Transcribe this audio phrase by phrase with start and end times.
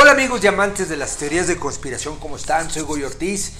[0.00, 2.70] Hola amigos y amantes de las teorías de conspiración, ¿cómo están?
[2.70, 3.52] Soy Goy Ortiz.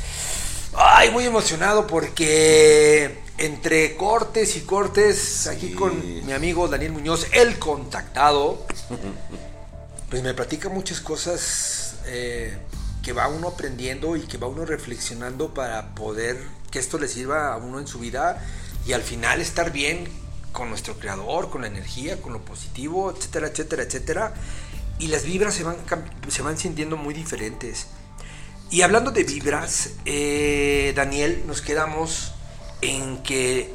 [0.74, 7.58] Ay, muy emocionado porque entre cortes y cortes, aquí con mi amigo Daniel Muñoz, el
[7.58, 8.64] contactado,
[10.08, 12.56] pues me platica muchas cosas eh,
[13.02, 17.52] que va uno aprendiendo y que va uno reflexionando para poder que esto le sirva
[17.52, 18.42] a uno en su vida
[18.86, 20.08] y al final estar bien
[20.52, 24.34] con nuestro creador, con la energía, con lo positivo, etcétera, etcétera, etcétera.
[25.00, 25.76] Y las vibras se van,
[26.28, 27.86] se van sintiendo muy diferentes.
[28.70, 32.34] Y hablando de vibras, eh, Daniel, nos quedamos
[32.82, 33.72] en que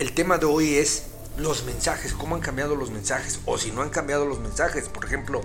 [0.00, 1.04] el tema de hoy es
[1.38, 4.88] los mensajes, cómo han cambiado los mensajes, o si no han cambiado los mensajes.
[4.88, 5.40] Por ejemplo,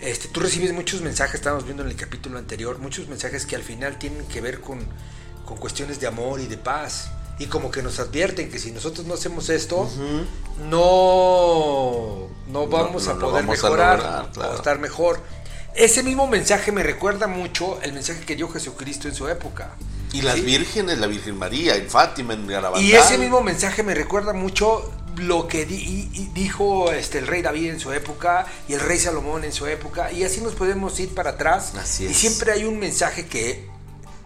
[0.00, 3.62] este, tú recibes muchos mensajes, estábamos viendo en el capítulo anterior, muchos mensajes que al
[3.62, 4.86] final tienen que ver con,
[5.44, 9.06] con cuestiones de amor y de paz y como que nos advierten que si nosotros
[9.06, 9.88] no hacemos esto,
[10.68, 15.20] no, no vamos a poder mejorar o estar mejor.
[15.74, 19.70] Ese mismo mensaje me recuerda mucho el mensaje que dio Jesucristo en su época.
[20.12, 22.82] Y las vírgenes, la Virgen María, en Fátima, en Garabandal.
[22.82, 27.80] Y ese mismo mensaje me recuerda mucho lo que dijo este, el rey David en
[27.80, 30.10] su época y el rey Salomón en su época.
[30.10, 31.72] Y así nos podemos ir para atrás.
[32.00, 33.68] Y siempre hay un mensaje que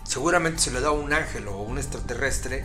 [0.04, 2.64] seguramente se le da un ángel o un extraterrestre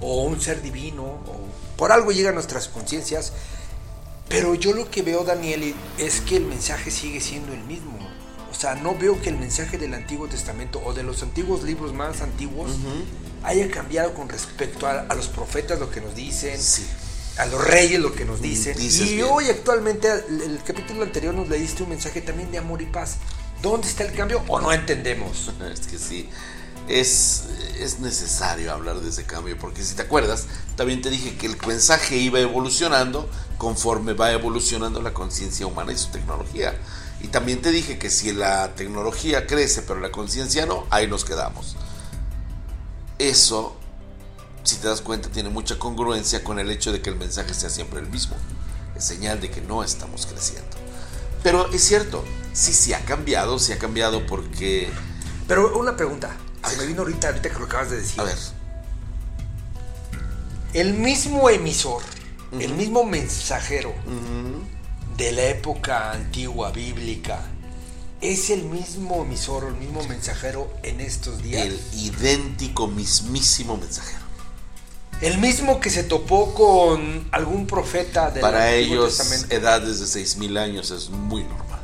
[0.00, 3.32] o un ser divino, o por algo llega a nuestras conciencias.
[4.28, 7.98] Pero yo lo que veo, Daniel, es que el mensaje sigue siendo el mismo.
[8.50, 11.92] O sea, no veo que el mensaje del Antiguo Testamento o de los antiguos libros
[11.94, 12.70] más antiguos
[13.42, 16.60] haya cambiado con respecto a, los profetas lo que nos dicen,
[17.38, 18.76] a los reyes lo que nos dicen.
[18.78, 22.86] y hoy actualmente, el, el capítulo anterior nos leíste un mensaje también de amor y
[22.86, 23.16] paz.
[23.62, 25.50] ¿Dónde está el cambio o no entendemos?
[25.72, 26.28] es que sí
[26.90, 27.44] es,
[27.78, 30.46] es necesario hablar de ese cambio, porque si te acuerdas,
[30.76, 35.98] también te dije que el mensaje iba evolucionando conforme va evolucionando la conciencia humana y
[35.98, 36.74] su tecnología.
[37.22, 41.24] Y también te dije que si la tecnología crece pero la conciencia no, ahí nos
[41.24, 41.76] quedamos.
[43.18, 43.76] Eso,
[44.62, 47.68] si te das cuenta, tiene mucha congruencia con el hecho de que el mensaje sea
[47.68, 48.36] siempre el mismo.
[48.96, 50.76] Es señal de que no estamos creciendo.
[51.42, 54.90] Pero es cierto, sí, sí ha cambiado, sí ha cambiado porque...
[55.46, 56.36] Pero una pregunta,
[56.68, 58.20] se me vino ahorita, ahorita que lo acabas de decir.
[58.20, 58.36] A ver.
[60.72, 62.02] El mismo emisor,
[62.58, 63.92] el mismo mensajero
[65.16, 67.40] de la época antigua, bíblica,
[68.20, 71.66] es el mismo emisor, el mismo mensajero en estos días.
[71.66, 74.20] El idéntico, mismísimo mensajero.
[75.20, 80.90] El mismo que se topó con algún profeta de Para ellos, edades de 6.000 años
[80.90, 81.80] es muy normal.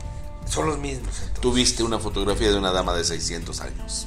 [0.49, 1.13] Son los mismos.
[1.41, 4.07] Tuviste una fotografía de una dama de 600 años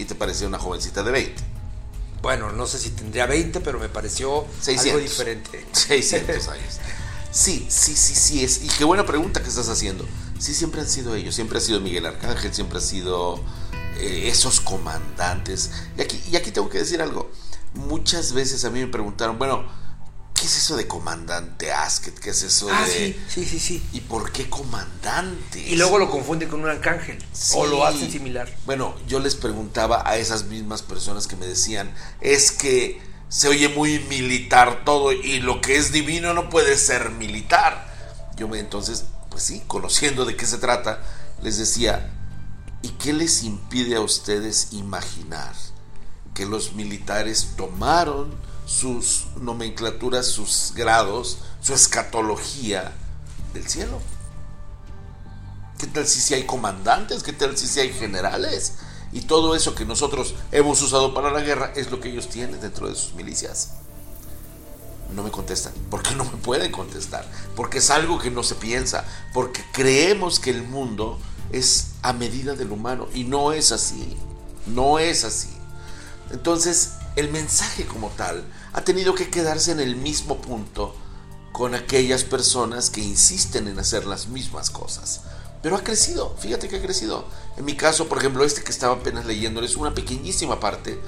[0.00, 1.42] y te parecía una jovencita de 20.
[2.22, 5.66] Bueno, no sé si tendría 20, pero me pareció algo diferente.
[5.72, 6.80] 600 años.
[7.30, 8.44] Sí, sí, sí, sí.
[8.44, 10.06] Es, y qué buena pregunta que estás haciendo.
[10.38, 11.34] Sí, siempre han sido ellos.
[11.34, 13.40] Siempre ha sido Miguel Arcángel, siempre ha sido
[13.98, 15.70] eh, esos comandantes.
[15.96, 17.30] Y aquí, y aquí tengo que decir algo.
[17.74, 19.64] Muchas veces a mí me preguntaron, bueno,
[20.40, 22.18] ¿Qué es eso de comandante Asket?
[22.18, 23.12] ¿Qué es eso ah, de.?
[23.12, 23.82] Sí, sí, sí, sí.
[23.92, 25.60] ¿Y por qué comandante?
[25.60, 27.22] Y luego lo confunde con un arcángel.
[27.56, 28.48] O lo hacen similar.
[28.64, 33.68] Bueno, yo les preguntaba a esas mismas personas que me decían: es que se oye
[33.68, 37.86] muy militar todo y lo que es divino no puede ser militar.
[38.36, 41.02] Yo me entonces, pues sí, conociendo de qué se trata,
[41.42, 42.14] les decía:
[42.80, 45.52] ¿y qué les impide a ustedes imaginar
[46.32, 48.34] que los militares tomaron
[48.70, 52.92] sus nomenclaturas, sus grados, su escatología
[53.52, 54.00] del cielo.
[55.78, 57.22] ¿Qué tal si, si hay comandantes?
[57.22, 58.74] ¿Qué tal si, si hay generales?
[59.12, 62.60] Y todo eso que nosotros hemos usado para la guerra es lo que ellos tienen
[62.60, 63.70] dentro de sus milicias.
[65.16, 65.72] No me contestan.
[65.90, 67.28] ¿Por qué no me pueden contestar?
[67.56, 69.04] Porque es algo que no se piensa.
[69.34, 71.18] Porque creemos que el mundo
[71.50, 73.08] es a medida del humano.
[73.12, 74.16] Y no es así.
[74.66, 75.50] No es así.
[76.30, 80.94] Entonces, el mensaje como tal ha tenido que quedarse en el mismo punto
[81.52, 85.22] con aquellas personas que insisten en hacer las mismas cosas.
[85.62, 87.26] Pero ha crecido, fíjate que ha crecido.
[87.56, 90.98] En mi caso, por ejemplo, este que estaba apenas leyendo es una pequeñísima parte.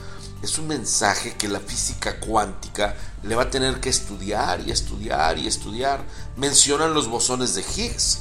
[0.43, 5.39] Es un mensaje que la física cuántica le va a tener que estudiar y estudiar
[5.39, 6.05] y estudiar.
[6.37, 8.19] Mencionan los bosones de Higgs.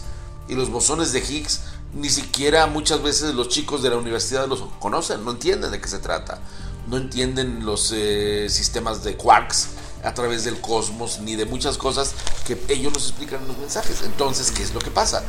[0.48, 1.62] Y los bosones de Higgs
[1.94, 5.90] ni siquiera muchas veces los chicos de la universidad los conocen, no entienden de qué
[5.90, 6.40] se trata
[6.88, 9.70] no entienden los eh, sistemas de quarks
[10.04, 14.02] a través del cosmos ni de muchas cosas que ellos nos explican en los mensajes.
[14.04, 15.24] Entonces, ¿qué es lo que pasa?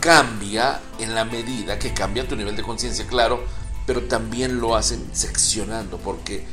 [0.00, 3.44] Cambia en la medida que cambia tu nivel de conciencia, claro,
[3.86, 6.44] pero también lo hacen seccionando, porque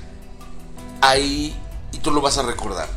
[1.01, 1.55] hay,
[1.91, 2.89] y tú lo vas a recordar,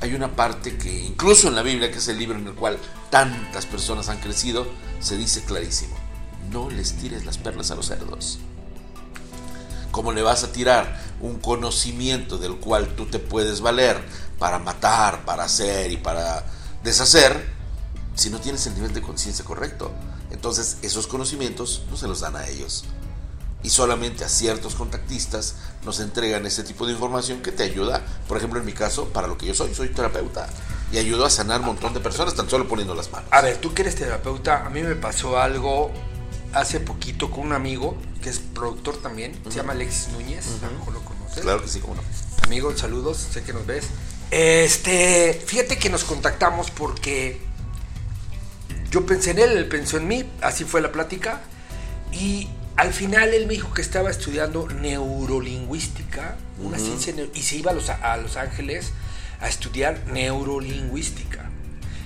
[0.00, 2.78] hay una parte que incluso en la Biblia, que es el libro en el cual
[3.10, 4.66] tantas personas han crecido,
[5.00, 5.94] se dice clarísimo,
[6.50, 8.38] no les tires las perlas a los cerdos.
[9.94, 13.96] ¿Cómo le vas a tirar un conocimiento del cual tú te puedes valer
[14.40, 16.44] para matar, para hacer y para
[16.82, 17.48] deshacer
[18.16, 19.92] si no tienes el nivel de conciencia correcto?
[20.32, 22.86] Entonces esos conocimientos no se los dan a ellos.
[23.62, 25.54] Y solamente a ciertos contactistas
[25.84, 29.28] nos entregan ese tipo de información que te ayuda, por ejemplo en mi caso, para
[29.28, 30.48] lo que yo soy, soy terapeuta.
[30.90, 33.28] Y ayudo a sanar un montón de personas tan solo poniendo las manos.
[33.30, 35.92] A ver, tú que eres terapeuta, a mí me pasó algo
[36.54, 40.78] hace poquito con un amigo que es productor también, se llama Alexis Núñez, a lo
[40.78, 41.42] mejor lo conoces.
[41.42, 41.94] Claro que sí, no.
[42.46, 43.86] Amigo, saludos, sé que nos ves.
[44.30, 47.40] Este, fíjate que nos contactamos porque
[48.90, 51.42] yo pensé en él, él pensó en mí, así fue la plática.
[52.12, 57.72] Y al final él me dijo que estaba estudiando neurolingüística, una ciencia, y se iba
[57.72, 58.92] a Los, a Los Ángeles
[59.40, 61.50] a estudiar neurolingüística.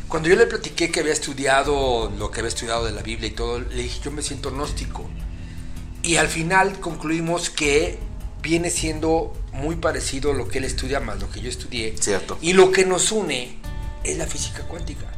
[0.08, 3.32] Cuando yo le platiqué que había estudiado lo que había estudiado de la Biblia y
[3.32, 5.04] todo, le dije, yo me siento gnóstico.
[6.02, 7.98] Y al final concluimos que
[8.42, 11.94] viene siendo muy parecido lo que él estudia más lo que yo estudié.
[11.98, 12.38] Cierto.
[12.40, 13.58] Y lo que nos une
[14.02, 15.12] es la física cuántica.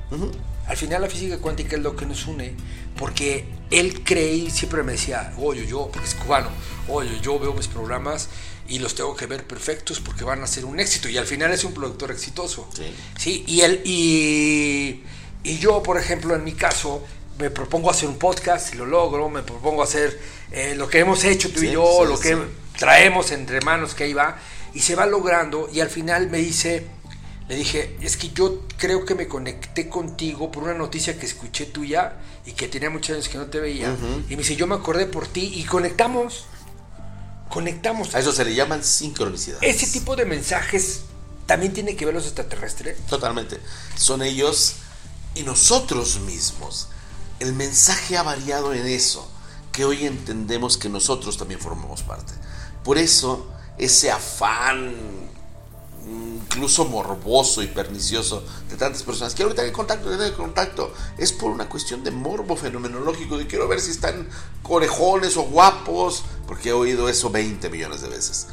[0.70, 2.54] Al final la física cuántica es lo que nos une
[2.96, 6.48] porque él cree y siempre me decía, oye, yo, porque es cubano,
[6.86, 8.28] oye, yo veo mis programas
[8.68, 11.08] y los tengo que ver perfectos porque van a ser un éxito.
[11.08, 12.68] Y al final es un productor exitoso.
[12.72, 12.94] Sí.
[13.18, 15.02] Sí, y él, y,
[15.42, 17.02] y yo, por ejemplo, en mi caso,
[17.40, 20.20] me propongo hacer un podcast y lo logro, me propongo hacer
[20.52, 22.38] eh, lo que hemos hecho tú y yo, sí, lo que
[22.78, 24.38] traemos entre manos que ahí va,
[24.72, 26.86] y se va logrando, y al final me dice,
[27.50, 31.66] le dije, es que yo creo que me conecté contigo por una noticia que escuché
[31.66, 32.12] tuya
[32.46, 33.92] y que tenía muchos años que no te veía,
[34.28, 36.44] y me dice, yo me acordé por ti y conectamos,
[37.48, 38.14] conectamos.
[38.14, 39.68] A eso se le llaman sincronicidades.
[39.68, 41.00] Ese tipo de mensajes
[41.46, 43.04] también tiene que ver los extraterrestres.
[43.06, 43.58] Totalmente.
[43.96, 44.76] Son ellos
[45.34, 46.86] y nosotros mismos.
[47.40, 49.28] El mensaje ha variado en eso,
[49.72, 52.32] que hoy entendemos que nosotros también formamos parte.
[52.84, 54.94] Por eso, ese afán
[56.10, 59.34] incluso morboso y pernicioso de tantas personas.
[59.34, 60.92] Quiero tener contacto, quiero tener contacto.
[61.16, 64.28] Es por una cuestión de morbo fenomenológico, de quiero ver si están
[64.62, 68.48] corejones o guapos, porque he oído eso 20 millones de veces.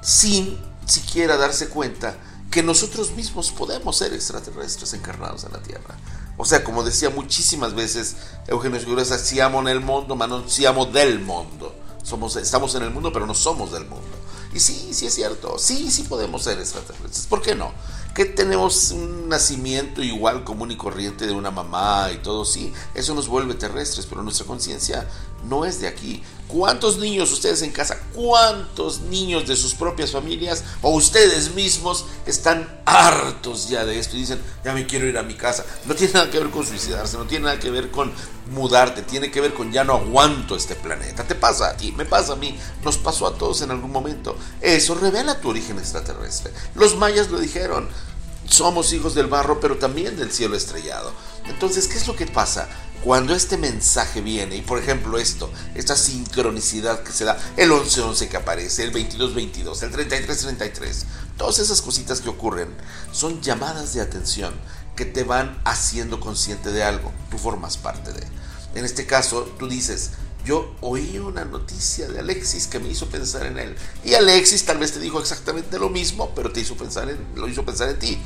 [0.00, 2.16] Sin siquiera darse cuenta
[2.50, 5.96] que nosotros mismos podemos ser extraterrestres encarnados en la Tierra.
[6.36, 8.16] O sea, como decía muchísimas veces
[8.46, 10.44] Eugenio Figueroa, siamo en el mundo, ma non
[10.92, 11.74] del mundo.
[12.02, 14.16] Somos, estamos en el mundo, pero no somos del mundo.
[14.54, 17.26] Y sí, sí es cierto, sí, sí podemos ser extraterrestres.
[17.26, 17.72] ¿Por qué no?
[18.14, 23.14] Que tenemos un nacimiento igual común y corriente de una mamá y todo, sí, eso
[23.14, 25.08] nos vuelve terrestres, pero nuestra conciencia
[25.48, 26.22] no es de aquí.
[26.46, 32.80] ¿Cuántos niños ustedes en casa, cuántos niños de sus propias familias o ustedes mismos están
[32.84, 35.64] hartos ya de esto y dicen, ya me quiero ir a mi casa?
[35.86, 38.12] No tiene nada que ver con suicidarse, no tiene nada que ver con
[38.50, 41.24] mudarte, tiene que ver con ya no aguanto este planeta.
[41.24, 44.36] Te pasa a ti, me pasa a mí, nos pasó a todos en algún momento.
[44.60, 46.52] Eso revela tu origen extraterrestre.
[46.74, 47.88] Los mayas lo dijeron,
[48.48, 51.12] somos hijos del barro, pero también del cielo estrellado.
[51.46, 52.68] Entonces, ¿qué es lo que pasa?
[53.02, 58.28] Cuando este mensaje viene, y por ejemplo esto, esta sincronicidad que se da, el 11-11
[58.28, 61.04] que aparece, el 22-22, el 33-33,
[61.36, 62.74] todas esas cositas que ocurren
[63.12, 64.54] son llamadas de atención
[64.96, 68.26] que te van haciendo consciente de algo, tú formas parte de.
[68.74, 70.12] En este caso, tú dices,
[70.44, 73.76] yo oí una noticia de Alexis que me hizo pensar en él.
[74.04, 77.48] Y Alexis tal vez te dijo exactamente lo mismo, pero te hizo pensar en, lo
[77.48, 78.18] hizo pensar en ti.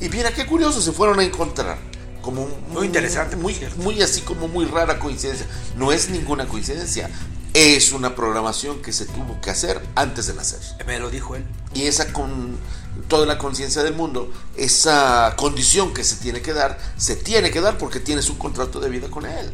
[0.00, 1.78] Y mira qué curioso, se fueron a encontrar.
[2.22, 5.46] Como un- Muy interesante, muy, muy así como muy rara coincidencia.
[5.76, 7.08] No es ninguna coincidencia,
[7.54, 10.60] es una programación que se tuvo que hacer antes de nacer.
[10.86, 11.44] Me lo dijo él.
[11.72, 12.56] Y esa con
[13.08, 17.60] toda la conciencia del mundo, esa condición que se tiene que dar, se tiene que
[17.60, 19.50] dar porque tienes un contrato de vida con él.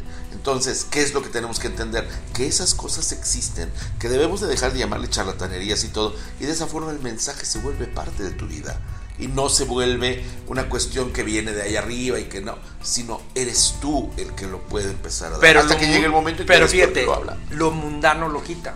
[0.47, 2.07] Entonces, ¿qué es lo que tenemos que entender?
[2.33, 6.53] Que esas cosas existen, que debemos de dejar de llamarle charlatanerías y todo, y de
[6.53, 8.79] esa forma el mensaje se vuelve parte de tu vida.
[9.19, 13.19] Y no se vuelve una cuestión que viene de ahí arriba y que no, sino
[13.35, 15.41] eres tú el que lo puede empezar a dar.
[15.41, 17.37] Pero Hasta que llegue el momento en que Pero que fíjate, lo habla.
[17.49, 18.75] lo mundano lo quita.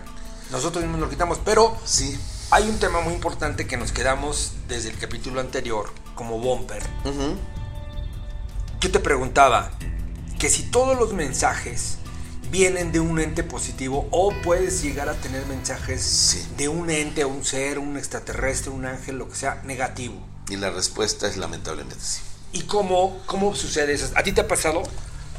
[0.50, 1.38] Nosotros mismos lo quitamos.
[1.42, 2.20] Pero Sí.
[2.50, 6.82] hay un tema muy importante que nos quedamos desde el capítulo anterior como bumper.
[8.78, 9.70] Yo te preguntaba
[10.42, 11.98] que si todos los mensajes
[12.50, 16.44] vienen de un ente positivo o puedes llegar a tener mensajes Sí.
[16.56, 20.16] de un ente, un ser, un extraterrestre, un ángel, lo que sea, negativo.
[20.50, 22.22] Y la respuesta es lamentablemente sí.
[22.52, 24.10] ¿Y cómo, cómo sucede eso?
[24.16, 24.82] ¿A ti te ha pasado?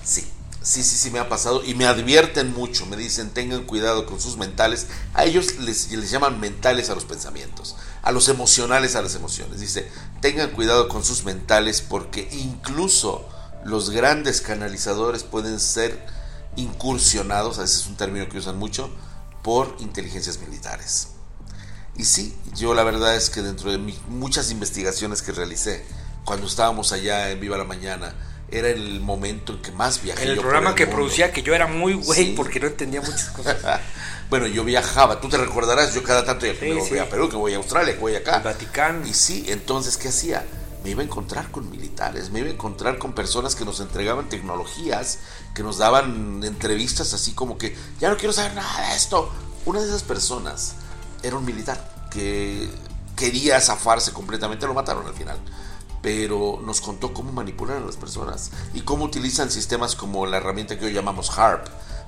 [0.05, 0.25] Sí,
[0.61, 4.21] Sí, sí, sí me ha pasado y me advierten mucho, me dicen tengan cuidado con
[4.21, 4.87] sus mentales.
[5.13, 9.59] A ellos les, les, llaman mentales a los pensamientos, a los emocionales a las emociones.
[9.59, 9.91] Dice,
[10.21, 13.27] tengan cuidado con sus mentales porque incluso
[13.65, 15.99] los grandes canalizadores pueden ser
[16.55, 18.89] incursionados, ese es un término que usan mucho,
[19.41, 21.09] por inteligencias militares.
[21.95, 25.85] Y sí, yo la verdad es que dentro de muchas investigaciones que realicé,
[26.25, 28.15] cuando estábamos allá en Viva la Mañana,
[28.49, 30.23] era el momento en que más viajé.
[30.23, 33.57] En el programa que producía, que yo era muy güey porque no entendía muchas cosas.
[34.29, 37.35] bueno, yo viajaba, tú te recordarás, yo cada tanto ya me voy a Perú, que
[37.35, 38.37] voy a Australia, que voy acá.
[38.37, 39.07] El Vaticano.
[39.07, 40.45] Y sí, entonces, ¿qué hacía?
[40.83, 44.29] Me iba a encontrar con militares, me iba a encontrar con personas que nos entregaban
[44.29, 45.19] tecnologías,
[45.53, 49.29] que nos daban entrevistas así como que, ya no quiero saber nada de esto.
[49.65, 50.75] Una de esas personas
[51.21, 52.69] era un militar que
[53.15, 55.39] quería zafarse completamente, lo mataron al final
[56.03, 60.77] pero nos contó cómo manipulan a las personas y cómo utilizan sistemas como la herramienta
[60.77, 61.65] que hoy llamamos HARP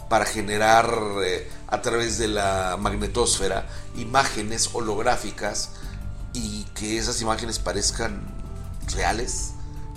[0.10, 5.72] para generar eh, a través de la magnetosfera imágenes holográficas
[6.34, 8.22] y que esas imágenes parezcan
[8.94, 9.52] reales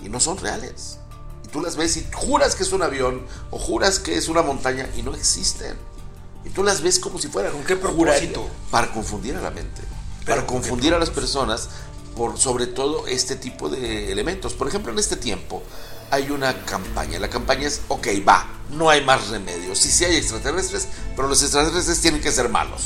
[0.04, 0.98] y no son reales.
[1.44, 4.42] Y tú las ves y juras que es un avión o juras que es una
[4.42, 5.76] montaña y no existen.
[6.44, 7.52] Y tú las ves como si fueran.
[7.52, 8.48] ¿Con qué propósito?
[8.70, 9.82] Para confundir a la mente.
[10.26, 11.70] para confundir a las personas
[12.14, 14.52] por sobre todo este tipo de elementos.
[14.52, 15.62] Por ejemplo, en este tiempo
[16.10, 17.18] hay una campaña.
[17.18, 19.74] La campaña es, ok, va, no hay más remedio.
[19.74, 22.82] Sí, sí hay extraterrestres, pero los extraterrestres tienen que ser malos.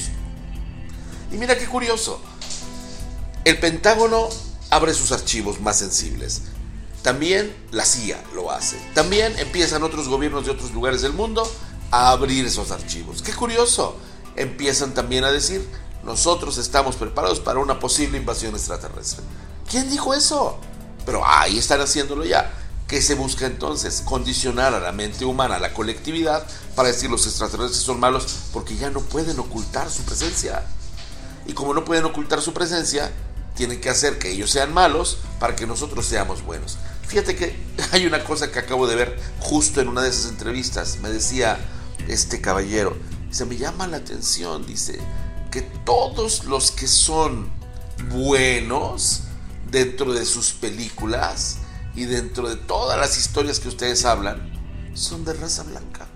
[1.32, 2.20] Y mira qué curioso.
[3.44, 4.28] El Pentágono
[4.72, 6.42] abre sus archivos más sensibles.
[7.02, 8.78] También la CIA lo hace.
[8.94, 11.46] También empiezan otros gobiernos de otros lugares del mundo
[11.90, 13.20] a abrir esos archivos.
[13.20, 13.96] Qué curioso.
[14.34, 15.68] Empiezan también a decir,
[16.04, 19.22] nosotros estamos preparados para una posible invasión extraterrestre.
[19.70, 20.58] ¿Quién dijo eso?
[21.04, 22.50] Pero ahí están haciéndolo ya.
[22.88, 24.00] ¿Qué se busca entonces?
[24.00, 28.74] Condicionar a la mente humana, a la colectividad, para decir los extraterrestres son malos porque
[28.76, 30.64] ya no pueden ocultar su presencia.
[31.44, 33.12] Y como no pueden ocultar su presencia,
[33.54, 36.78] tienen que hacer que ellos sean malos para que nosotros seamos buenos.
[37.06, 37.56] Fíjate que
[37.92, 40.98] hay una cosa que acabo de ver justo en una de esas entrevistas.
[41.02, 41.58] Me decía
[42.08, 42.96] este caballero,
[43.30, 44.98] se me llama la atención, dice,
[45.50, 47.50] que todos los que son
[48.10, 49.22] buenos
[49.70, 51.58] dentro de sus películas
[51.94, 54.50] y dentro de todas las historias que ustedes hablan
[54.94, 56.06] son de raza blanca.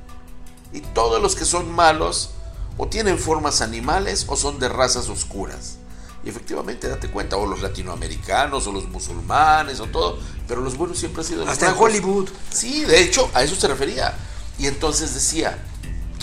[0.72, 2.30] Y todos los que son malos
[2.76, 5.78] o tienen formas animales o son de razas oscuras.
[6.26, 10.18] Y efectivamente, date cuenta, o los latinoamericanos, o los musulmanes, o todo,
[10.48, 12.28] pero los buenos siempre han sido los Hasta en Hollywood.
[12.50, 14.12] Sí, de hecho, a eso se refería.
[14.58, 15.56] Y entonces decía,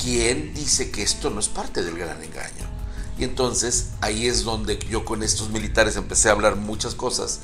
[0.01, 2.67] ¿quién dice que esto no es parte del gran engaño?
[3.17, 7.39] Y entonces ahí es donde yo con estos militares empecé a hablar muchas cosas.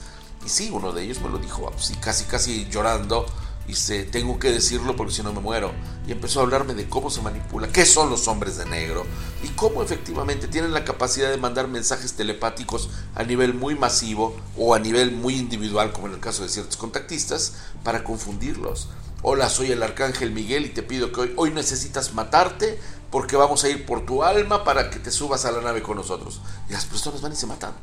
[0.46, 3.25] Y sí, uno de ellos me lo dijo, así casi casi llorando.
[3.70, 5.72] Dice, tengo que decirlo porque si no me muero.
[6.08, 9.06] Y empezó a hablarme de cómo se manipula, qué son los hombres de negro
[9.44, 14.74] y cómo efectivamente tienen la capacidad de mandar mensajes telepáticos a nivel muy masivo o
[14.74, 18.90] a nivel muy individual, como en el caso de ciertos contactistas, para confundirlos.
[19.22, 22.80] Hola, soy el arcángel Miguel y te pido que hoy, necesitas matarte
[23.12, 25.96] porque vamos a ir por tu alma para que te subas a la nave con
[25.96, 26.42] nosotros.
[26.70, 27.74] Y las personas van y se matan.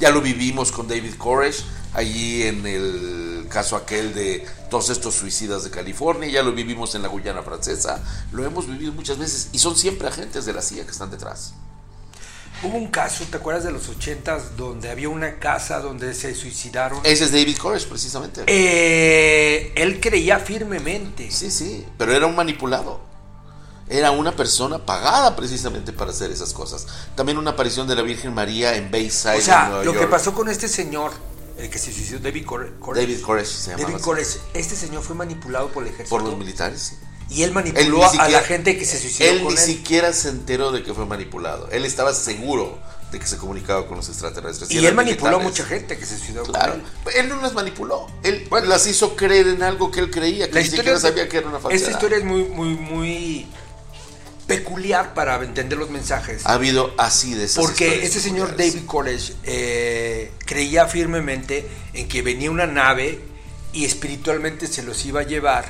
[0.00, 1.64] Ya lo vivimos con David Koresh,
[1.96, 7.02] allí en el caso aquel de todos estos suicidas de California, ya lo vivimos en
[7.02, 10.84] la Guyana francesa, lo hemos vivido muchas veces y son siempre agentes de la CIA
[10.84, 11.54] que están detrás.
[12.62, 17.00] Hubo un caso, ¿te acuerdas de los ochentas, donde había una casa donde se suicidaron?
[17.04, 18.44] Ese es David Koresh, precisamente.
[18.46, 21.30] Eh, él creía firmemente.
[21.30, 23.06] Sí, sí, pero era un manipulado
[23.88, 26.86] era una persona pagada precisamente para hacer esas cosas.
[27.14, 29.38] También una aparición de la Virgen María en Bayside.
[29.38, 31.12] O sea, lo que pasó con este señor,
[31.58, 32.70] el que se suicidó, David Koresh.
[32.94, 33.82] David Koresh se llama.
[33.82, 34.38] David Koresh.
[34.54, 36.10] Este señor fue manipulado por el ejército.
[36.10, 36.94] Por los militares.
[37.28, 39.30] Y él manipuló a la gente que se suicidó.
[39.30, 41.68] Él ni siquiera se enteró de que fue manipulado.
[41.72, 42.78] Él estaba seguro
[43.10, 44.70] de que se comunicaba con los extraterrestres.
[44.70, 46.74] Y, él manipuló a mucha gente que se suicidó claro.
[46.74, 47.20] con él.
[47.20, 48.06] Él no las manipuló.
[48.22, 51.38] Él las hizo creer en algo que él creía, que la ni siquiera sabía que
[51.38, 51.82] era una falsedad.
[51.82, 53.46] Esta historia es muy, muy, muy
[54.46, 56.46] peculiar para entender los mensajes.
[56.46, 62.22] Ha habido así de esas Porque este señor David College eh, creía firmemente en que
[62.22, 63.20] venía una nave
[63.72, 65.66] y espiritualmente se los iba a llevar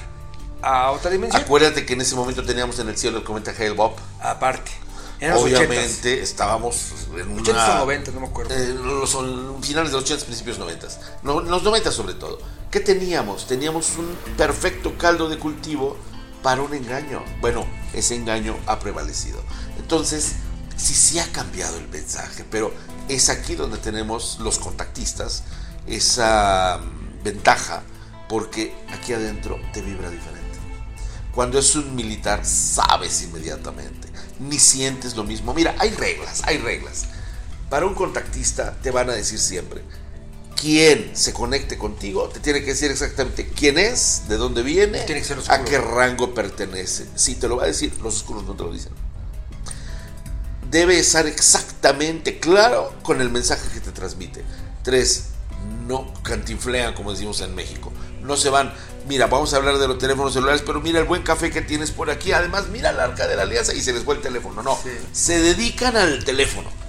[0.63, 1.43] a otra dimensión.
[1.43, 3.95] Acuérdate que en ese momento teníamos en el cielo el cometa Hale Bob.
[4.21, 4.71] Aparte.
[5.35, 7.41] Obviamente estábamos en una...
[7.41, 8.55] 80 o 90, no me acuerdo.
[8.55, 10.89] Eh, son finales de los 80, principios 90.
[11.23, 12.39] No, los 90 sobre todo.
[12.71, 13.47] ¿Qué teníamos?
[13.47, 15.97] Teníamos un perfecto caldo de cultivo
[16.43, 17.25] para un engaño.
[17.41, 19.43] Bueno, ese engaño ha prevalecido.
[19.79, 20.35] Entonces,
[20.77, 22.73] sí, sí ha cambiado el mensaje, pero
[23.09, 25.43] es aquí donde tenemos los contactistas
[25.87, 27.83] esa mm, ventaja,
[28.29, 30.47] porque aquí adentro te vibra diferente.
[31.35, 34.09] Cuando es un militar, sabes inmediatamente.
[34.39, 35.53] Ni sientes lo mismo.
[35.53, 37.07] Mira, hay reglas, hay reglas.
[37.69, 39.83] Para un contactista te van a decir siempre,
[40.57, 45.01] quien se conecte contigo te tiene que decir exactamente quién es, de dónde viene,
[45.49, 47.07] a qué rango pertenece.
[47.15, 48.93] Si te lo va a decir, los oscuros no te lo dicen.
[50.71, 54.43] Debe estar exactamente claro con el mensaje que te transmite.
[54.83, 55.27] Tres,
[55.87, 57.93] no cantinflean como decimos en México.
[58.23, 58.73] No se van,
[59.07, 61.93] mira, vamos a hablar de los teléfonos celulares, pero mira el buen café que tienes
[61.93, 62.33] por aquí.
[62.33, 64.63] Además, mira el arca de la alianza y se les fue el teléfono.
[64.63, 64.77] No,
[65.13, 66.86] se dedican al teléfono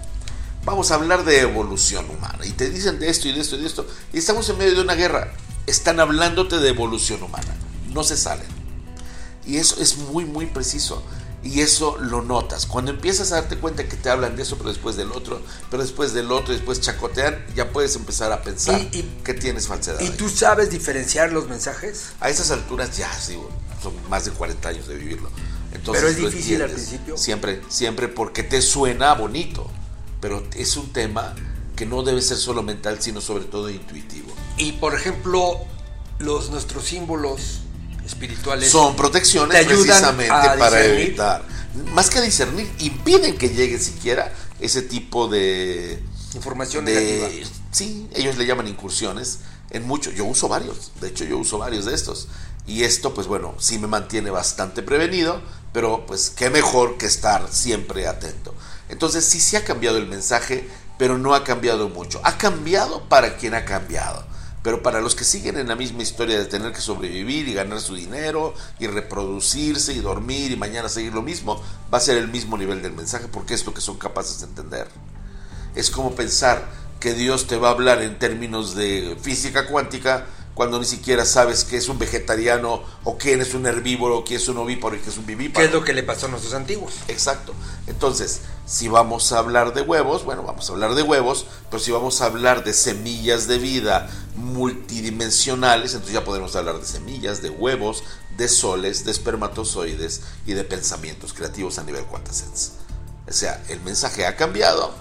[0.67, 2.45] vamos a hablar de evolución humana.
[2.45, 3.87] Y te dicen de esto y de esto y de esto.
[4.11, 5.33] Y estamos en medio de una guerra.
[5.65, 7.55] Están hablándote de evolución humana.
[7.93, 8.45] No se salen.
[9.45, 11.01] Y eso es muy, muy preciso.
[11.41, 12.65] Y eso lo notas.
[12.65, 15.81] Cuando empiezas a darte cuenta que te hablan de eso, pero después del otro, pero
[15.81, 20.01] después del otro, después chacotean, ya puedes empezar a pensar que tienes falsedad.
[20.01, 22.07] ¿Y tú sabes diferenciar los mensajes?
[22.19, 23.39] A esas alturas ya, sí,
[23.81, 25.29] son más de 40 años de vivirlo.
[25.71, 27.15] Entonces, pero es difícil al principio.
[27.15, 29.71] Siempre, siempre porque te suena bonito
[30.19, 31.35] pero es un tema
[31.75, 34.33] que no debe ser solo mental, sino sobre todo intuitivo.
[34.57, 35.59] Y por ejemplo,
[36.19, 37.59] los nuestros símbolos
[38.05, 41.43] espirituales son protecciones precisamente para evitar,
[41.93, 46.01] más que discernir, impiden que llegue siquiera ese tipo de
[46.33, 47.47] información negativa.
[47.71, 50.11] Sí, ellos le llaman incursiones en mucho.
[50.11, 52.27] Yo uso varios, de hecho yo uso varios de estos.
[52.65, 57.47] Y esto, pues bueno, sí me mantiene bastante prevenido, pero pues qué mejor que estar
[57.51, 58.53] siempre atento.
[58.89, 60.67] Entonces sí se ha cambiado el mensaje,
[60.97, 62.21] pero no ha cambiado mucho.
[62.23, 64.25] Ha cambiado para quien ha cambiado.
[64.63, 67.79] Pero para los que siguen en la misma historia de tener que sobrevivir y ganar
[67.79, 71.61] su dinero y reproducirse y dormir y mañana seguir lo mismo,
[71.93, 74.47] va a ser el mismo nivel del mensaje porque es lo que son capaces de
[74.47, 74.87] entender.
[75.75, 76.67] Es como pensar
[76.99, 80.25] que Dios te va a hablar en términos de física cuántica
[80.57, 84.47] cuando ni siquiera sabes que es un vegetariano o quién es un herbívoro, quién es
[84.47, 85.59] un ovíparo y quién es un vivíparo.
[85.59, 86.95] ¿Qué es lo que le pasó a nuestros antiguos?
[87.07, 87.53] Exacto.
[87.85, 91.91] Entonces, si vamos a hablar de huevos, bueno, vamos a hablar de huevos, pero si
[91.91, 97.49] vamos a hablar de semillas de vida multidimensionales, entonces ya podemos hablar de semillas, de
[97.49, 98.03] huevos,
[98.35, 102.71] de soles, de espermatozoides y de pensamientos creativos a nivel quantasense.
[103.25, 104.93] O sea, el mensaje ha cambiado,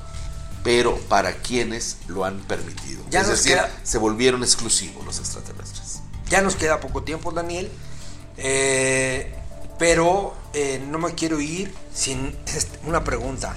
[0.63, 3.03] pero para quienes lo han permitido.
[3.11, 6.01] Ya es decir, se volvieron exclusivos los extraterrestres.
[6.31, 7.71] Ya nos queda poco tiempo, Daniel,
[8.37, 9.35] eh,
[9.79, 12.37] pero eh, no me quiero ir sin
[12.85, 13.57] una pregunta.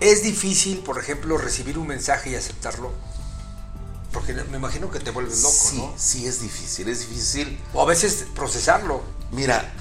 [0.00, 2.92] ¿Es difícil, por ejemplo, recibir un mensaje y aceptarlo?
[4.12, 5.94] Porque me imagino que te vuelves loco, sí, ¿no?
[5.96, 7.60] Sí, es difícil, es difícil.
[7.74, 9.02] O a veces procesarlo.
[9.30, 9.72] Mira,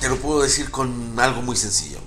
[0.00, 2.00] te lo puedo decir con algo muy sencillo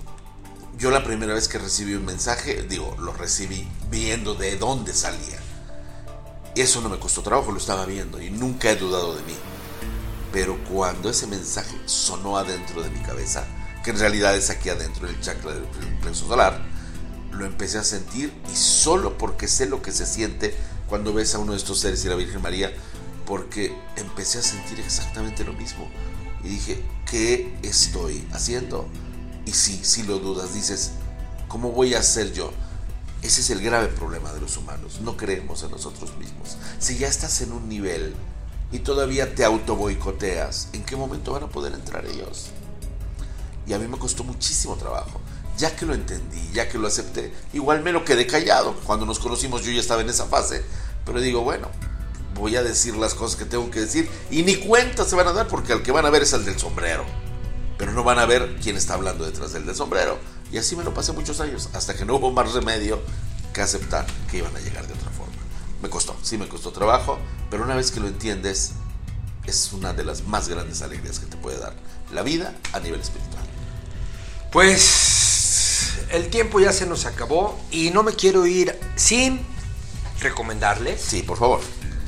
[0.80, 5.38] yo la primera vez que recibí un mensaje, digo, lo recibí viendo de dónde salía.
[6.56, 9.36] Eso no me costó trabajo, lo estaba viendo y nunca he dudado de mí.
[10.32, 13.46] Pero cuando ese mensaje sonó adentro de mi cabeza,
[13.84, 15.64] que en realidad es aquí adentro del chakra del
[16.02, 16.62] plexo solar,
[17.32, 20.56] lo empecé a sentir y solo porque sé lo que se siente
[20.88, 22.74] cuando ves a uno de estos seres y la Virgen María,
[23.26, 25.88] porque empecé a sentir exactamente lo mismo.
[26.44, 28.88] Y dije, ¿qué estoy haciendo?
[29.46, 30.92] Y si, si lo dudas, dices,
[31.48, 32.52] ¿cómo voy a ser yo?
[33.22, 35.02] Ese es el grave problema de los humanos.
[35.02, 36.58] No creemos en nosotros mismos.
[36.80, 38.16] Si ya estás en un nivel
[38.72, 42.50] y todavía te auto boicoteas, ¿en qué momento van a poder entrar ellos?
[43.66, 45.22] Y a mí me costó muchísimo trabajo.
[45.58, 48.76] Ya que lo entendí, ya que lo acepté, igual me lo quedé callado.
[48.86, 50.64] Cuando nos conocimos yo ya estaba en esa fase.
[51.06, 51.68] Pero digo, bueno,
[52.36, 54.10] voy a decir las cosas que tengo que decir.
[54.32, 56.46] Y ni cuenta se van a dar porque al que van a ver es el
[56.46, 57.06] del sombrero
[57.80, 60.20] pero no van a ver quién está hablando detrás del, del sombrero.
[60.52, 63.00] Y así me lo pasé muchos años, hasta que no hubo más remedio
[63.54, 65.34] que aceptar que iban a llegar de otra forma.
[65.82, 67.18] Me costó, sí me costó trabajo,
[67.50, 68.72] pero una vez que lo entiendes,
[69.46, 71.74] es una de las más grandes alegrías que te puede dar
[72.14, 73.44] la vida a nivel espiritual.
[74.52, 79.40] Pues el tiempo ya se nos acabó y no me quiero ir sin
[80.20, 81.02] recomendarles.
[81.02, 81.62] Sí, por favor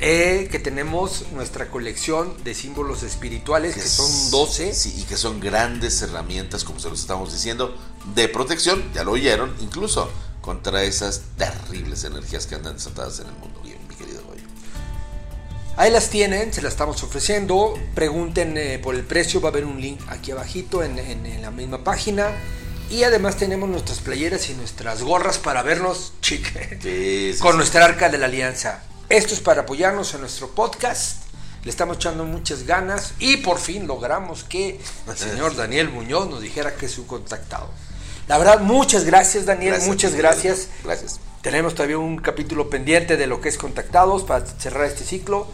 [0.04, 4.74] eh, que tenemos nuestra colección de símbolos espirituales, que, son 12.
[4.74, 7.76] Sí, y que son grandes herramientas, como se los estamos diciendo,
[8.16, 13.34] de protección, ya lo oyeron, incluso contra esas terribles energías que andan desatadas en el
[13.34, 14.22] mundo, bien, mi querido.
[15.76, 17.74] Ahí las tienen, se las estamos ofreciendo.
[17.94, 20.96] Pregunten eh, por el precio, va a haber un link aquí abajito en,
[21.40, 22.30] la misma página.
[22.90, 28.18] Y además tenemos nuestras playeras y nuestras gorras para vernos, chique, con nuestra arca de
[28.18, 28.82] la alianza.
[29.08, 31.22] Esto es para apoyarnos en nuestro podcast.
[31.64, 36.42] Le estamos echando muchas ganas y por fin logramos que el señor Daniel Muñoz nos
[36.42, 37.70] dijera que es su contactado.
[38.28, 40.68] La verdad, muchas gracias Daniel, muchas gracias.
[40.84, 41.18] Gracias.
[41.42, 45.48] Tenemos todavía un capítulo pendiente de lo que es contactados para cerrar este ciclo.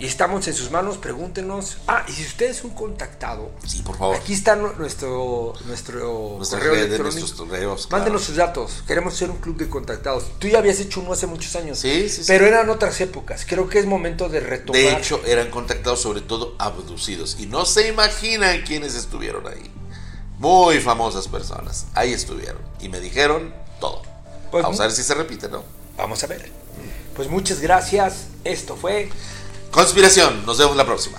[0.00, 1.78] Y estamos en sus manos, pregúntenos.
[1.88, 4.14] Ah, y si usted es un contactado, Sí, por favor.
[4.14, 7.18] aquí está nu- nuestro, nuestro Nuestras correo electrónico.
[7.18, 8.02] nuestros correos, claro.
[8.04, 8.84] Mándenos sus datos.
[8.86, 10.26] Queremos ser un club de contactados.
[10.38, 11.80] Tú ya habías hecho uno hace muchos años.
[11.80, 12.24] Sí, sí, sí.
[12.28, 13.44] Pero eran otras épocas.
[13.44, 14.80] Creo que es momento de retomar.
[14.80, 17.34] De hecho, eran contactados sobre todo abducidos.
[17.40, 19.68] Y no se imaginan quiénes estuvieron ahí.
[20.38, 21.86] Muy famosas personas.
[21.94, 22.62] Ahí estuvieron.
[22.80, 24.02] Y me dijeron todo.
[24.50, 25.62] Pues Vamos a ver si se repite, ¿no?
[25.96, 26.50] Vamos a ver.
[27.14, 28.26] Pues muchas gracias.
[28.44, 29.10] Esto fue
[29.70, 30.46] Conspiración.
[30.46, 31.18] Nos vemos la próxima.